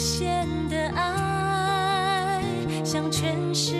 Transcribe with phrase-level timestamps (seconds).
[0.00, 2.42] 限的爱
[2.82, 3.79] 向全世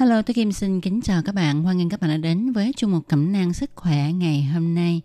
[0.00, 1.62] Hello, tôi Kim xin kính chào các bạn.
[1.62, 4.74] Hoan nghênh các bạn đã đến với chương mục cẩm nang sức khỏe ngày hôm
[4.74, 5.00] nay.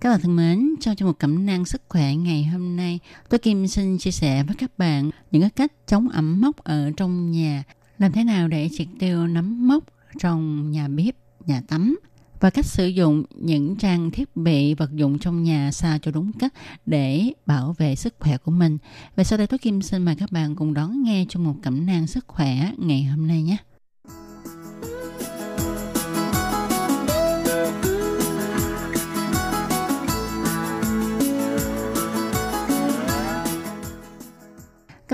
[0.00, 3.38] Các bạn thân mến, trong chương mục cẩm nang sức khỏe ngày hôm nay, tôi
[3.38, 7.30] Kim xin chia sẻ với các bạn những cái cách chống ẩm mốc ở trong
[7.30, 7.62] nhà.
[7.98, 9.84] Làm thế nào để triệt tiêu nấm mốc
[10.18, 11.98] trong nhà bếp, nhà tắm
[12.40, 16.32] và cách sử dụng những trang thiết bị vật dụng trong nhà sao cho đúng
[16.32, 16.54] cách
[16.86, 18.78] để bảo vệ sức khỏe của mình.
[19.16, 21.86] Và sau đây tôi Kim xin mời các bạn cùng đón nghe trong một cẩm
[21.86, 23.56] nang sức khỏe ngày hôm nay nhé.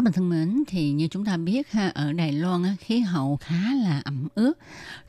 [0.01, 3.01] Các bạn thân mến, thì như chúng ta biết ha, ở Đài Loan á, khí
[3.01, 4.53] hậu khá là ẩm ướt.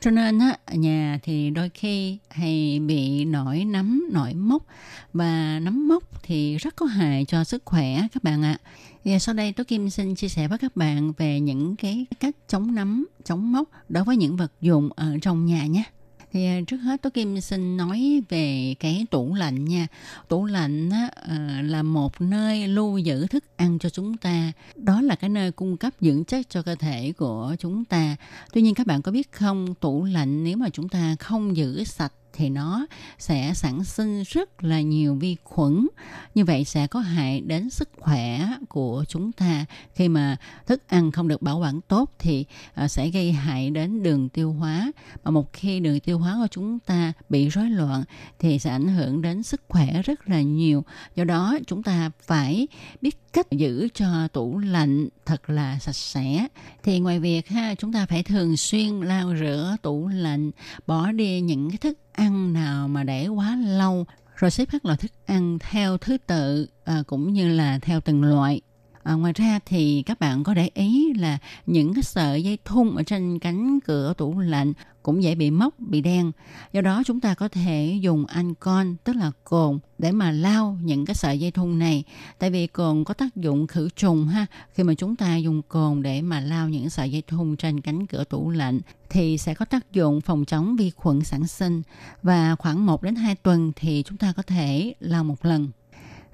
[0.00, 4.66] Cho nên á, ở nhà thì đôi khi hay bị nổi nấm, nổi mốc.
[5.12, 8.58] Và nấm mốc thì rất có hại cho sức khỏe các bạn ạ.
[9.04, 12.36] Và sau đây Tố Kim xin chia sẻ với các bạn về những cái cách
[12.48, 15.84] chống nấm, chống mốc đối với những vật dụng ở trong nhà nhé.
[16.32, 19.86] Thì à, trước hết tôi Kim xin nói về cái tủ lạnh nha.
[20.28, 24.52] Tủ lạnh á, ờ, là một nơi lưu giữ thức ăn cho chúng ta.
[24.76, 28.16] Đó là cái nơi cung cấp dưỡng chất cho cơ thể của chúng ta.
[28.52, 31.84] Tuy nhiên các bạn có biết không, tủ lạnh nếu mà chúng ta không giữ
[31.84, 32.86] sạch thì nó
[33.18, 35.88] sẽ sản sinh rất là nhiều vi khuẩn.
[36.34, 39.64] Như vậy sẽ có hại đến sức khỏe của chúng ta.
[39.94, 42.44] Khi mà thức ăn không được bảo quản tốt thì
[42.74, 44.92] à, sẽ gây hại đến đường tiêu hóa.
[45.24, 48.04] Mà một khi đường tiêu hóa của chúng ta bị rối loạn
[48.38, 50.84] thì sẽ ảnh hưởng đến sức khỏe rất là nhiều.
[51.14, 52.68] Do đó chúng ta phải
[53.00, 56.46] biết cách giữ cho tủ lạnh thật là sạch sẽ.
[56.82, 60.50] Thì ngoài việc ha chúng ta phải thường xuyên lau rửa tủ lạnh
[60.86, 64.06] bỏ đi những cái thức ăn nào mà để quá lâu
[64.36, 68.22] rồi xếp các loại thức ăn theo thứ tự à, cũng như là theo từng
[68.22, 68.60] loại.
[69.02, 72.96] À, ngoài ra thì các bạn có để ý là những cái sợi dây thun
[72.96, 76.32] ở trên cánh cửa tủ lạnh cũng dễ bị mốc, bị đen.
[76.72, 81.06] Do đó chúng ta có thể dùng ancon tức là cồn để mà lau những
[81.06, 82.04] cái sợi dây thun này.
[82.38, 84.46] Tại vì cồn có tác dụng khử trùng ha.
[84.74, 88.06] Khi mà chúng ta dùng cồn để mà lau những sợi dây thun trên cánh
[88.06, 88.80] cửa tủ lạnh
[89.10, 91.82] thì sẽ có tác dụng phòng chống vi khuẩn sản sinh
[92.22, 95.68] và khoảng 1 đến 2 tuần thì chúng ta có thể lau một lần.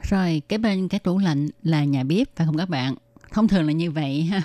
[0.03, 2.95] Rồi cái bên cái tủ lạnh là nhà bếp phải không các bạn?
[3.33, 4.43] Thông thường là như vậy ha.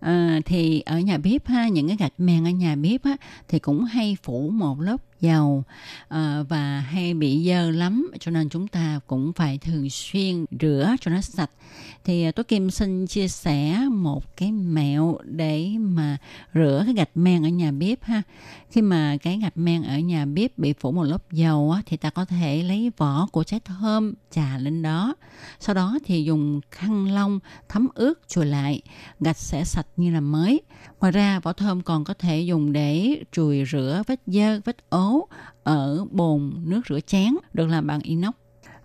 [0.00, 3.16] À, thì ở nhà bếp ha những cái gạch men ở nhà bếp á
[3.48, 5.64] thì cũng hay phủ một lớp dầu
[6.08, 10.94] ờ, và hay bị dơ lắm cho nên chúng ta cũng phải thường xuyên rửa
[11.00, 11.50] cho nó sạch.
[12.04, 16.16] Thì ờ, tôi kim xin chia sẻ một cái mẹo để mà
[16.54, 18.22] rửa cái gạch men ở nhà bếp ha.
[18.70, 21.96] Khi mà cái gạch men ở nhà bếp bị phủ một lớp dầu á, thì
[21.96, 25.14] ta có thể lấy vỏ của trái thơm chà lên đó.
[25.60, 27.38] Sau đó thì dùng khăn lông
[27.68, 28.82] thấm ướt chùi lại
[29.20, 30.60] gạch sẽ sạch như là mới.
[31.00, 35.05] Ngoài ra vỏ thơm còn có thể dùng để chùi rửa vết dơ vết ố
[35.64, 38.34] ở bồn nước rửa chén được làm bằng inox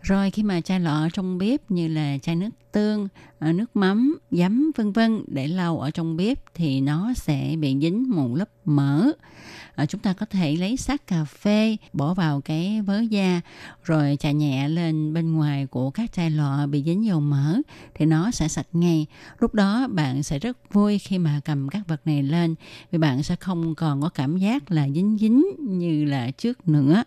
[0.02, 3.08] rồi khi mà chai lọ ở trong bếp như là chai nước tương,
[3.40, 7.78] ờ, nước mắm, giấm vân vân để lâu ở trong bếp thì nó sẽ bị
[7.82, 9.12] dính một lớp mỡ.
[9.76, 13.42] À, chúng ta có thể lấy sát cà phê bỏ vào cái vớ da
[13.84, 17.58] rồi chà nhẹ lên bên ngoài của các chai lọ bị dính dầu mỡ
[17.96, 19.06] thì nó sẽ sạch ngay.
[19.40, 22.56] Lúc đó bạn sẽ rất vui khi mà cầm các vật này lên
[22.92, 27.04] vì bạn sẽ không còn có cảm giác là dính dính như là trước nữa.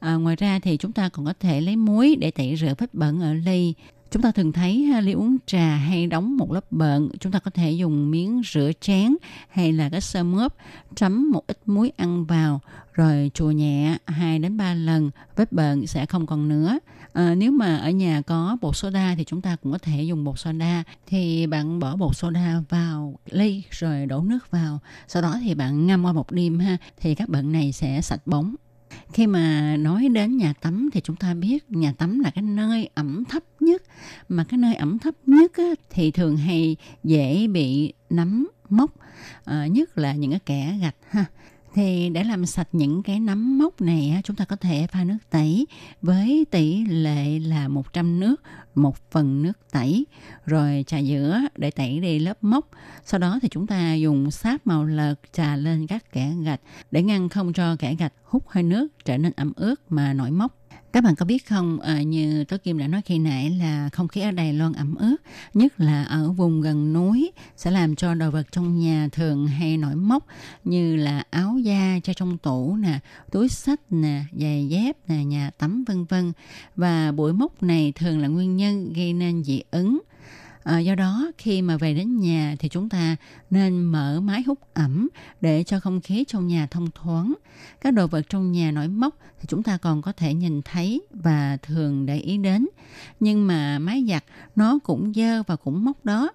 [0.00, 2.94] À, ngoài ra thì chúng ta còn có thể lấy muối để tẩy rửa vết
[2.94, 3.74] bẩn ở ly.
[4.10, 7.38] Chúng ta thường thấy ha, ly uống trà hay đóng một lớp bẩn chúng ta
[7.38, 9.16] có thể dùng miếng rửa chén
[9.48, 10.54] hay là cái sơ mướp
[10.94, 12.60] chấm một ít muối ăn vào
[12.92, 16.78] rồi chùa nhẹ 2 đến 3 lần, vết bẩn sẽ không còn nữa.
[17.12, 20.24] À, nếu mà ở nhà có bột soda thì chúng ta cũng có thể dùng
[20.24, 24.78] bột soda thì bạn bỏ bột soda vào ly rồi đổ nước vào
[25.08, 28.26] sau đó thì bạn ngâm qua một đêm ha thì các bẩn này sẽ sạch
[28.26, 28.54] bóng
[29.12, 32.88] khi mà nói đến nhà tắm thì chúng ta biết nhà tắm là cái nơi
[32.94, 33.82] ẩm thấp nhất.
[34.28, 38.90] Mà cái nơi ẩm thấp nhất á, thì thường hay dễ bị nấm mốc,
[39.44, 41.24] à, nhất là những cái kẻ gạch ha
[41.74, 45.18] thì để làm sạch những cái nấm mốc này chúng ta có thể pha nước
[45.30, 45.66] tẩy
[46.02, 48.42] với tỷ lệ là 100 nước,
[48.74, 50.06] một phần nước tẩy,
[50.46, 52.70] rồi trà giữa để tẩy đi lớp mốc.
[53.04, 56.60] Sau đó thì chúng ta dùng sáp màu lợt trà lên các kẽ gạch.
[56.90, 60.30] Để ngăn không cho kẽ gạch hút hơi nước trở nên ẩm ướt mà nổi
[60.30, 60.57] mốc
[60.92, 64.08] các bạn có biết không, ờ, như Tố Kim đã nói khi nãy là không
[64.08, 65.16] khí ở Đài Loan ẩm ướt,
[65.54, 69.76] nhất là ở vùng gần núi sẽ làm cho đồ vật trong nhà thường hay
[69.76, 70.26] nổi mốc
[70.64, 72.98] như là áo da cho trong tủ nè,
[73.30, 76.32] túi sách nè, giày dép nè, nhà tắm vân vân.
[76.76, 80.00] Và bụi mốc này thường là nguyên nhân gây nên dị ứng
[80.68, 83.16] À, do đó khi mà về đến nhà thì chúng ta
[83.50, 85.08] nên mở máy hút ẩm
[85.40, 87.34] để cho không khí trong nhà thông thoáng.
[87.80, 91.02] Các đồ vật trong nhà nổi mốc thì chúng ta còn có thể nhìn thấy
[91.10, 92.68] và thường để ý đến.
[93.20, 94.24] Nhưng mà máy giặt
[94.56, 96.30] nó cũng dơ và cũng mốc đó.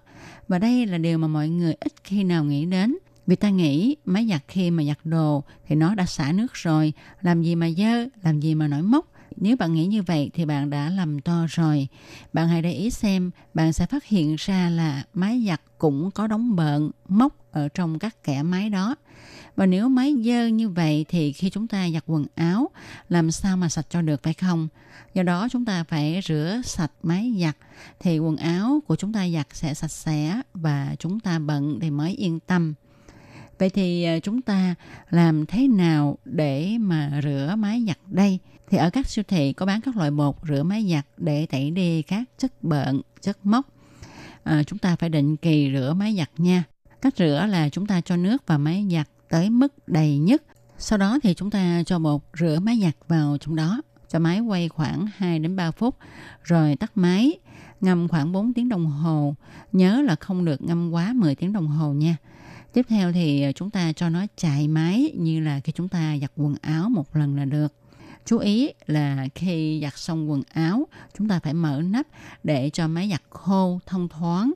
[0.48, 2.96] Và đây là điều mà mọi người ít khi nào nghĩ đến.
[3.26, 6.92] Vì ta nghĩ máy giặt khi mà giặt đồ thì nó đã xả nước rồi,
[7.20, 10.44] làm gì mà dơ, làm gì mà nổi mốc nếu bạn nghĩ như vậy thì
[10.44, 11.88] bạn đã lầm to rồi.
[12.32, 16.26] Bạn hãy để ý xem, bạn sẽ phát hiện ra là máy giặt cũng có
[16.26, 18.94] đóng bợn, móc ở trong các kẽ máy đó.
[19.56, 22.70] Và nếu máy dơ như vậy thì khi chúng ta giặt quần áo,
[23.08, 24.68] làm sao mà sạch cho được phải không?
[25.14, 27.56] Do đó chúng ta phải rửa sạch máy giặt
[28.00, 31.90] thì quần áo của chúng ta giặt sẽ sạch sẽ và chúng ta bận thì
[31.90, 32.74] mới yên tâm.
[33.58, 34.74] Vậy thì ờ, chúng ta
[35.10, 38.38] làm thế nào để mà rửa máy giặt đây?
[38.70, 41.70] Thì ở các siêu thị có bán các loại bột rửa máy giặt để tẩy
[41.70, 43.66] đi các chất bợn, chất mốc.
[44.44, 46.64] À, chúng ta phải định kỳ rửa máy giặt nha.
[47.02, 50.42] Cách rửa là chúng ta cho nước vào máy giặt tới mức đầy nhất.
[50.78, 53.82] Sau đó thì chúng ta cho bột rửa máy giặt vào trong đó.
[54.08, 55.96] Cho máy quay khoảng 2 đến 3 phút
[56.42, 57.32] rồi tắt máy,
[57.80, 59.34] ngâm khoảng 4 tiếng đồng hồ.
[59.72, 62.16] Nhớ là không được ngâm quá 10 tiếng đồng hồ nha.
[62.72, 66.32] Tiếp theo thì chúng ta cho nó chạy máy như là khi chúng ta giặt
[66.36, 67.74] quần áo một lần là được.
[68.24, 70.88] Chú ý là khi giặt xong quần áo,
[71.18, 72.06] chúng ta phải mở nắp
[72.42, 74.52] để cho máy giặt khô, thông thoáng,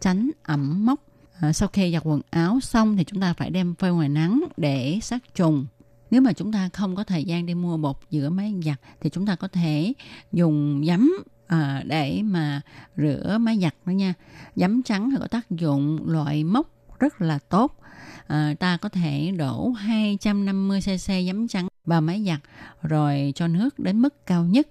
[0.00, 1.00] tránh ẩm mốc.
[1.40, 4.44] À, sau khi giặt quần áo xong thì chúng ta phải đem phơi ngoài nắng
[4.56, 5.66] để sát trùng.
[6.10, 9.10] Nếu mà chúng ta không có thời gian đi mua bột giữa máy giặt thì
[9.10, 9.92] chúng ta có thể
[10.32, 11.12] dùng giấm
[11.46, 12.60] à, để mà
[12.96, 14.14] rửa máy giặt đó nha.
[14.56, 17.78] Giấm trắng thì có tác dụng loại mốc rất là tốt.
[18.26, 22.40] À, ta có thể đổ 250cc giấm trắng vào máy giặt
[22.82, 24.68] rồi cho nước đến mức cao nhất.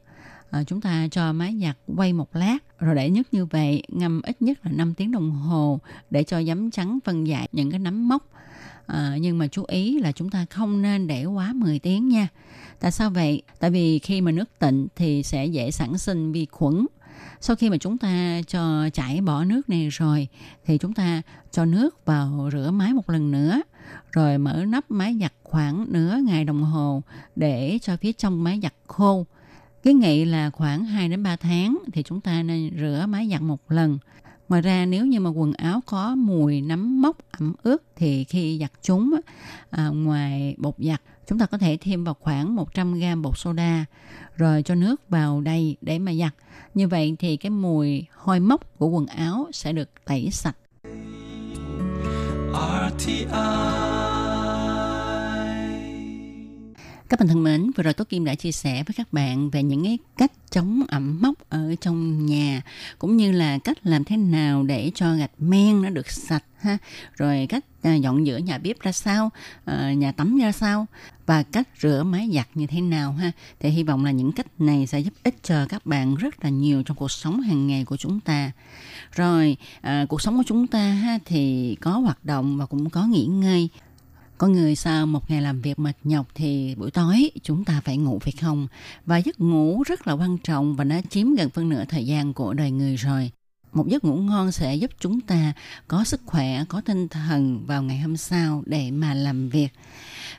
[0.49, 4.21] À, chúng ta cho máy giặt quay một lát rồi để nước như vậy ngâm
[4.21, 7.79] ít nhất là 5 tiếng đồng hồ để cho giấm trắng phân giải những cái
[7.79, 8.29] nấm mốc.
[8.87, 12.27] À, nhưng mà chú ý là chúng ta không nên để quá 10 tiếng nha.
[12.79, 13.41] Tại sao vậy?
[13.59, 16.85] Tại vì khi mà nước tịnh thì sẽ dễ sản sinh vi khuẩn
[17.41, 20.27] sau khi mà chúng ta cho chảy bỏ nước này rồi
[20.65, 21.21] thì chúng ta
[21.51, 23.61] cho nước vào rửa máy một lần nữa
[24.11, 27.01] rồi mở nắp máy giặt khoảng nửa ngày đồng hồ
[27.35, 29.25] để cho phía trong máy giặt khô.
[29.83, 33.41] Kiến nghị là khoảng 2 đến 3 tháng thì chúng ta nên rửa máy giặt
[33.41, 33.97] một lần.
[34.49, 38.57] Ngoài ra nếu như mà quần áo có mùi nấm mốc ẩm ướt thì khi
[38.61, 39.15] giặt chúng
[39.69, 41.01] à, ngoài bột giặt
[41.31, 43.85] chúng ta có thể thêm vào khoảng 100g bột soda
[44.35, 46.35] rồi cho nước vào đây để mà giặt.
[46.73, 50.55] Như vậy thì cái mùi hôi mốc của quần áo sẽ được tẩy sạch.
[52.53, 54.10] RTI
[57.11, 59.63] các bạn thân mến, vừa rồi Tố Kim đã chia sẻ với các bạn về
[59.63, 62.61] những cái cách chống ẩm mốc ở trong nhà
[62.99, 66.77] cũng như là cách làm thế nào để cho gạch men nó được sạch ha,
[67.15, 69.29] rồi cách à, dọn rửa nhà bếp ra sao,
[69.65, 70.85] ờ, nhà tắm ra sao
[71.25, 73.31] và cách rửa máy giặt như thế nào ha.
[73.59, 76.49] Thì hy vọng là những cách này sẽ giúp ích cho các bạn rất là
[76.49, 78.51] nhiều trong cuộc sống hàng ngày của chúng ta.
[79.15, 83.05] Rồi à, cuộc sống của chúng ta ha thì có hoạt động và cũng có
[83.05, 83.69] nghỉ ngơi
[84.41, 87.97] có người sau một ngày làm việc mệt nhọc thì buổi tối chúng ta phải
[87.97, 88.67] ngủ phải không?
[89.05, 92.33] Và giấc ngủ rất là quan trọng và nó chiếm gần phân nửa thời gian
[92.33, 93.31] của đời người rồi.
[93.73, 95.53] Một giấc ngủ ngon sẽ giúp chúng ta
[95.87, 99.69] có sức khỏe, có tinh thần vào ngày hôm sau để mà làm việc.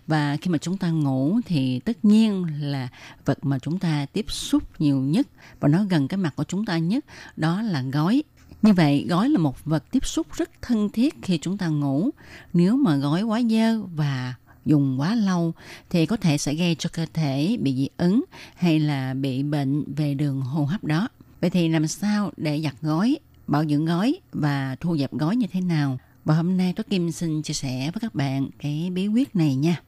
[0.07, 2.89] Và khi mà chúng ta ngủ thì tất nhiên là
[3.25, 5.27] vật mà chúng ta tiếp xúc nhiều nhất
[5.61, 7.05] và nó gần cái mặt của chúng ta nhất
[7.37, 8.23] đó là gói
[8.63, 12.11] như vậy, gói là một vật tiếp xúc rất thân thiết khi chúng ta ngủ.
[12.53, 15.53] Nếu mà gói quá dơ và dùng quá lâu
[15.91, 19.95] thì có thể sẽ gây cho cơ thể bị dị ứng hay là bị bệnh
[19.95, 21.09] về đường hô hấp đó.
[21.41, 23.17] Vậy thì làm sao để giặt gói,
[23.47, 25.99] bảo dưỡng gói và thu dập gói như thế nào?
[26.25, 29.55] Và hôm nay tôi Kim xin chia sẻ với các bạn cái bí quyết này
[29.55, 29.83] nha.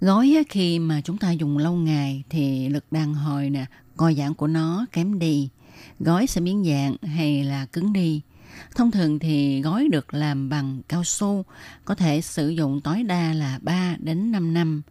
[0.00, 3.66] Gói khi mà chúng ta dùng lâu ngày thì lực đàn hồi nè,
[3.96, 5.48] co giãn của nó kém đi.
[6.00, 8.20] Gói sẽ biến dạng hay là cứng đi.
[8.76, 11.44] Thông thường thì gói được làm bằng cao su,
[11.84, 14.82] có thể sử dụng tối đa là 3 đến 5 năm.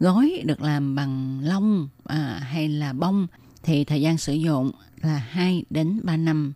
[0.00, 3.26] Gói được làm bằng lông à, hay là bông
[3.62, 4.72] thì thời gian sử dụng
[5.02, 6.52] là 2 đến 3 năm.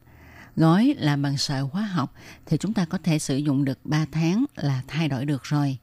[0.57, 2.15] Gói làm bằng sợi hóa học
[2.47, 5.79] thì chúng ta có thể sử dụng được 3 tháng là thay đổi được rồi.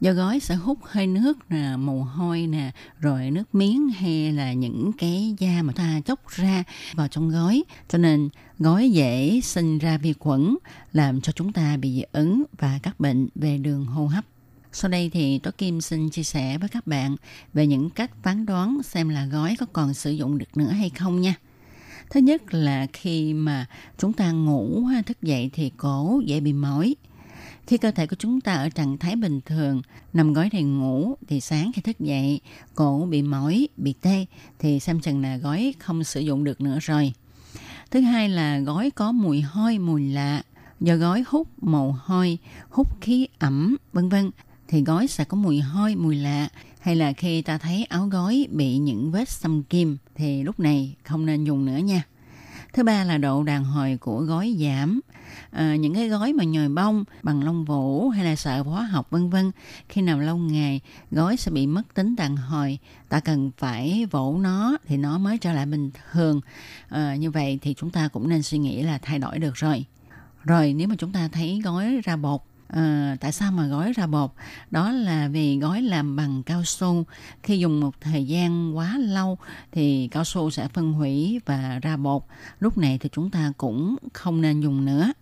[0.00, 4.52] Do gói sẽ hút hơi nước nè, mồ hôi nè, rồi nước miếng hay là
[4.52, 6.64] những cái da mà ta chốc ra
[6.94, 7.64] vào trong gói.
[7.88, 8.28] Cho nên
[8.58, 10.56] gói dễ sinh ra vi khuẩn,
[10.92, 14.24] làm cho chúng ta bị dị ứng và các bệnh về đường hô hấp.
[14.72, 17.16] Sau đây thì Tố Kim xin chia sẻ với các bạn
[17.54, 20.90] về những cách phán đoán xem là gói có còn sử dụng được nữa hay
[20.90, 21.34] không nha.
[22.10, 23.66] Thứ nhất là khi mà
[23.98, 26.94] chúng ta ngủ thức dậy thì cổ dễ bị mỏi.
[27.68, 29.82] Khi cơ thể của chúng ta ở trạng thái bình thường,
[30.12, 32.40] nằm gói đầy ngủ thì sáng khi thức dậy,
[32.74, 34.26] cổ bị mỏi, bị tê
[34.58, 37.12] thì xem chừng là gói không sử dụng được nữa rồi.
[37.90, 40.42] Thứ hai là gói có mùi hôi, mùi lạ,
[40.80, 42.38] do gói hút mồ hôi,
[42.70, 44.30] hút khí ẩm, vân vân
[44.68, 46.48] thì gói sẽ có mùi hôi, mùi lạ.
[46.80, 50.96] Hay là khi ta thấy áo gói bị những vết xăm kim thì lúc này
[51.04, 52.02] không nên dùng nữa nha.
[52.72, 55.00] Thứ ba là độ đàn hồi của gói giảm.
[55.50, 59.10] À, những cái gói mà nhồi bông bằng lông vũ hay là sợi hóa học
[59.10, 59.50] vân vân
[59.88, 62.78] khi nào lâu ngày gói sẽ bị mất tính đàn hồi.
[63.08, 66.40] Ta cần phải vỗ nó thì nó mới trở lại bình thường.
[66.88, 69.84] À, như vậy thì chúng ta cũng nên suy nghĩ là thay đổi được rồi.
[70.44, 74.06] Rồi nếu mà chúng ta thấy gói ra bột À, tại sao mà gói ra
[74.06, 74.30] bột?
[74.70, 77.04] Đó là vì gói làm bằng cao su.
[77.42, 79.38] Khi dùng một thời gian quá lâu
[79.72, 82.22] thì cao su sẽ phân hủy và ra bột.
[82.60, 85.12] Lúc này thì chúng ta cũng không nên dùng nữa.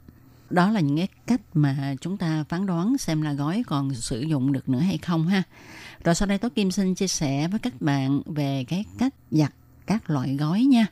[0.50, 4.20] Đó là những cái cách mà chúng ta phán đoán xem là gói còn sử
[4.20, 5.42] dụng được nữa hay không ha.
[6.04, 9.52] Rồi sau đây Tố Kim xin chia sẻ với các bạn về cái cách giặt
[9.86, 10.86] các loại gói nha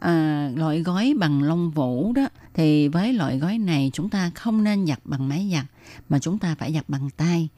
[0.00, 4.64] à, loại gói bằng lông vũ đó thì với loại gói này chúng ta không
[4.64, 5.64] nên giặt bằng máy giặt
[6.08, 7.48] mà chúng ta phải giặt bằng tay.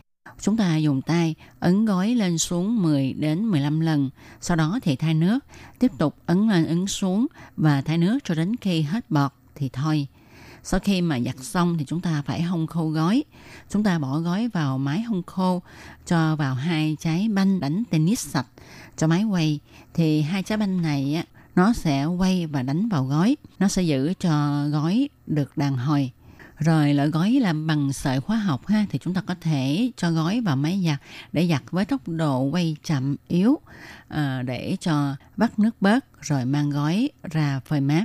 [0.40, 4.96] Chúng ta dùng tay ấn gói lên xuống 10 đến 15 lần, sau đó thì
[4.96, 5.38] thay nước,
[5.78, 9.68] tiếp tục ấn lên ấn xuống và thay nước cho đến khi hết bọt thì
[9.72, 10.06] thôi.
[10.64, 13.24] Sau khi mà giặt xong thì chúng ta phải hong khô gói.
[13.70, 15.62] Chúng ta bỏ gói vào máy hong khô,
[16.06, 18.46] cho vào hai trái banh đánh tennis sạch
[18.96, 19.60] cho máy quay.
[19.94, 21.24] Thì hai trái banh này
[21.56, 23.36] nó sẽ quay và đánh vào gói.
[23.58, 26.10] Nó sẽ giữ cho gói được đàn hồi.
[26.58, 30.10] Rồi loại gói làm bằng sợi hóa học ha thì chúng ta có thể cho
[30.10, 31.00] gói vào máy giặt
[31.32, 33.58] để giặt với tốc độ quay chậm yếu
[34.08, 38.04] à, để cho bắt nước bớt rồi mang gói ra phơi mát.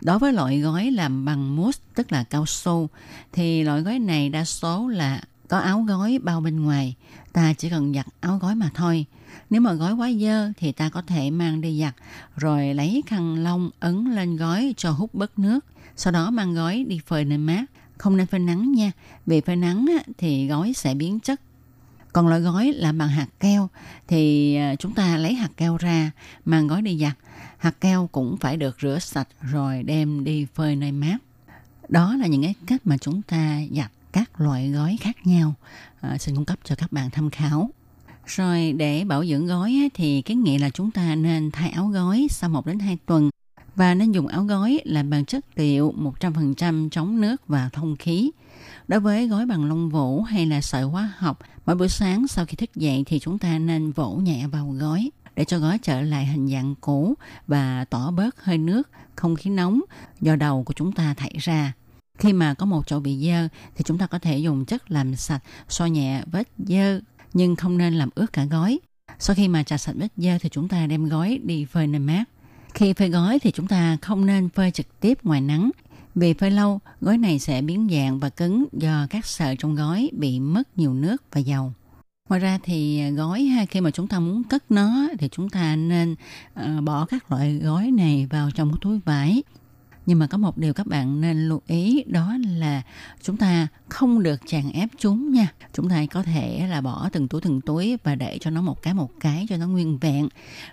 [0.00, 2.88] Đối với loại gói làm bằng mousse tức là cao su
[3.32, 5.20] thì loại gói này đa số là
[5.50, 6.94] có áo gói bao bên ngoài.
[7.32, 9.06] Ta chỉ cần giặt áo gói mà thôi.
[9.50, 11.94] Nếu mà gói quá dơ thì ta có thể mang đi giặt,
[12.36, 15.64] rồi lấy khăn lông ấn lên gói cho hút bớt nước.
[15.96, 17.64] Sau đó mang gói đi phơi nơi mát.
[17.98, 18.92] Không nên phơi nắng nha.
[19.26, 19.86] Vì phơi nắng
[20.18, 21.40] thì gói sẽ biến chất.
[22.12, 23.68] Còn loại gói làm bằng hạt keo,
[24.08, 26.10] thì à, chúng ta lấy hạt keo ra,
[26.44, 27.16] mang gói đi giặt.
[27.58, 31.18] Hạt keo cũng phải được rửa sạch rồi đem đi phơi nơi mát.
[31.88, 35.54] Đó là những cái cách mà chúng ta giặt các loại gói khác nhau.
[36.00, 37.70] À, xin cung cấp cho các bạn tham khảo.
[38.26, 42.26] Rồi để bảo dưỡng gói thì cái nghĩa là chúng ta nên thay áo gói
[42.30, 43.30] sau 1 đến 2 tuần
[43.76, 48.30] và nên dùng áo gói làm bằng chất liệu 100% chống nước và thông khí.
[48.88, 52.46] Đối với gói bằng lông vũ hay là sợi hóa học, mỗi buổi sáng sau
[52.46, 56.00] khi thức dậy thì chúng ta nên vỗ nhẹ vào gói để cho gói trở
[56.00, 57.14] lại hình dạng cũ
[57.46, 59.80] và tỏ bớt hơi nước, không khí nóng
[60.20, 61.72] do đầu của chúng ta thải ra.
[62.20, 65.16] Khi mà có một chỗ bị dơ thì chúng ta có thể dùng chất làm
[65.16, 67.00] sạch, xoa nhẹ vết dơ
[67.32, 68.78] nhưng không nên làm ướt cả gói.
[69.18, 71.98] Sau khi mà trà sạch vết dơ thì chúng ta đem gói đi phơi nơi
[71.98, 72.24] mát.
[72.74, 75.70] Khi phơi gói thì chúng ta không nên phơi trực tiếp ngoài nắng.
[76.14, 80.10] Vì phơi lâu, gói này sẽ biến dạng và cứng do các sợi trong gói
[80.12, 81.72] bị mất nhiều nước và dầu.
[82.28, 85.48] Ngoài ra thì à, gói ha khi mà chúng ta muốn cất nó thì chúng
[85.48, 86.16] ta nên
[86.60, 89.42] uh, bỏ các loại gói này vào trong một túi vải
[90.10, 92.82] nhưng mà có một điều các bạn nên lưu ý đó là
[93.22, 95.52] chúng ta không được chèn ép chúng nha.
[95.72, 98.82] Chúng ta có thể là bỏ từng túi từng túi và để cho nó một
[98.82, 100.28] cái một cái cho nó nguyên vẹn.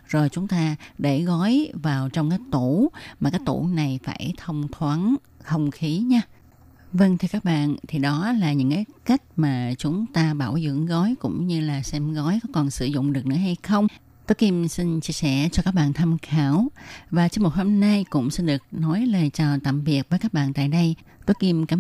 [0.07, 4.67] Rồi chúng ta để gói vào trong cái tủ mà cái tủ này phải thông
[4.71, 6.21] thoáng không khí nha.
[6.91, 10.85] Vâng thưa các bạn, thì đó là những cái cách mà chúng ta bảo dưỡng
[10.85, 13.87] gói cũng như là xem gói có còn sử dụng được nữa hay không.
[14.27, 16.67] Tôi Kim xin chia sẻ cho các bạn tham khảo
[17.11, 20.33] và trong một hôm nay cũng xin được nói lời chào tạm biệt với các
[20.33, 20.95] bạn tại đây.
[21.25, 21.75] Tôi Kim cảm